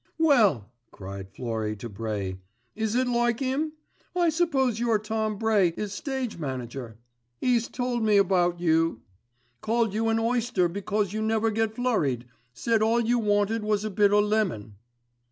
[0.17, 2.39] "Well!" cried Florrie to Bray,
[2.75, 3.73] "Is it like 'im.
[4.15, 6.97] I suppose you're Tom Bray, 'is stage manager.
[7.39, 9.03] 'E's told me about you.
[9.61, 13.91] Called you an oyster because you never get flurried, said all you wanted was a
[13.91, 14.73] bit o' lemon."